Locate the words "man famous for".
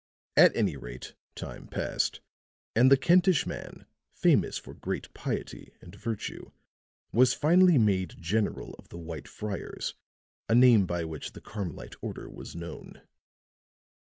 3.45-4.73